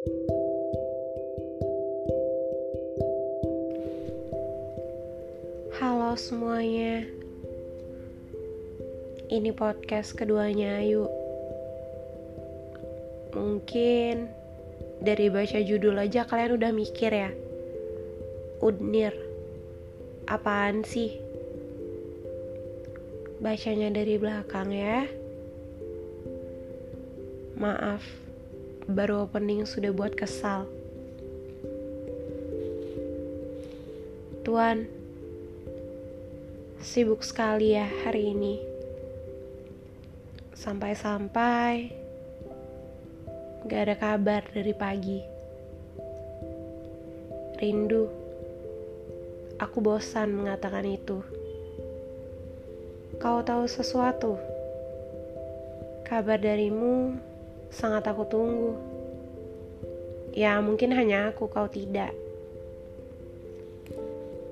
Halo 0.00 0.08
semuanya. 6.16 7.04
Ini 9.28 9.52
podcast 9.52 10.16
keduanya 10.16 10.80
Ayu 10.80 11.04
Mungkin 13.36 14.32
Dari 15.04 15.28
baca 15.28 15.60
judul 15.60 16.00
aja 16.00 16.24
kalian 16.24 16.56
udah 16.56 16.72
mikir 16.72 17.12
ya? 17.12 17.28
Udnir 18.64 19.12
Apaan 20.24 20.80
sih? 20.80 21.20
Bacanya 23.44 23.92
dari 23.92 24.16
belakang 24.16 24.72
ya. 24.72 25.04
Maaf 27.60 28.29
Baru 28.90 29.22
opening 29.22 29.62
sudah 29.70 29.94
buat 29.94 30.18
kesal 30.18 30.66
Tuan, 34.40 34.88
sibuk 36.82 37.20
sekali 37.20 37.76
ya 37.76 37.86
hari 38.02 38.32
ini. 38.32 38.56
Sampai-sampai 40.56 41.92
gak 43.68 43.82
ada 43.84 43.96
kabar 44.00 44.42
dari 44.50 44.74
pagi. 44.74 45.20
Rindu, 47.62 48.08
aku 49.60 49.78
bosan 49.78 50.32
mengatakan 50.32 50.88
itu. 50.88 51.20
Kau 53.22 53.44
tahu 53.44 53.68
sesuatu? 53.68 54.40
Kabar 56.08 56.40
darimu 56.40 57.20
sangat 57.70 58.02
aku 58.10 58.26
tunggu. 58.26 58.74
Ya, 60.34 60.58
mungkin 60.62 60.94
hanya 60.94 61.30
aku, 61.30 61.50
kau 61.50 61.66
tidak. 61.66 62.14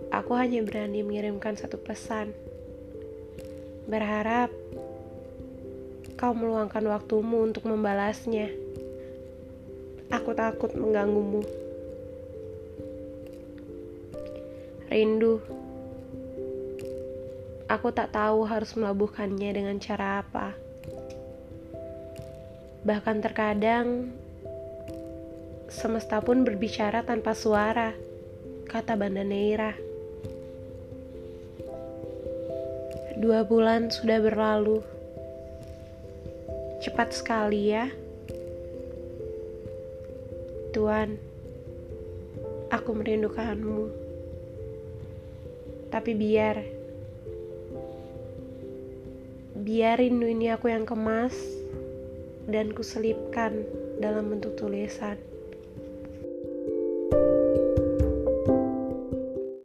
Aku 0.08 0.34
hanya 0.34 0.64
berani 0.64 1.04
mengirimkan 1.04 1.54
satu 1.54 1.78
pesan. 1.78 2.32
Berharap 3.86 4.50
kau 6.18 6.34
meluangkan 6.34 6.82
waktumu 6.90 7.46
untuk 7.46 7.68
membalasnya. 7.68 8.50
Aku 10.10 10.32
takut 10.34 10.74
mengganggumu. 10.74 11.44
Rindu. 14.88 15.38
Aku 17.68 17.92
tak 17.92 18.16
tahu 18.16 18.48
harus 18.48 18.72
melabuhkannya 18.72 19.50
dengan 19.52 19.76
cara 19.76 20.24
apa. 20.24 20.67
Bahkan 22.86 23.18
terkadang 23.18 24.14
semesta 25.66 26.22
pun 26.22 26.46
berbicara 26.46 27.02
tanpa 27.02 27.34
suara, 27.34 27.90
kata 28.70 28.94
Banda 28.94 29.26
Neira. 29.26 29.74
Dua 33.18 33.42
bulan 33.42 33.90
sudah 33.90 34.22
berlalu. 34.22 34.78
Cepat 36.78 37.10
sekali 37.10 37.74
ya. 37.74 37.90
Tuan, 40.70 41.18
aku 42.70 42.90
merindukanmu. 42.94 43.90
Tapi 45.90 46.12
biar 46.14 46.56
biar 49.58 49.98
rindu 49.98 50.30
ini 50.30 50.54
aku 50.54 50.70
yang 50.70 50.86
kemas 50.86 51.57
dan 52.48 52.72
kuselipkan 52.72 53.64
dalam 54.00 54.32
bentuk 54.32 54.56
tulisan. 54.56 55.20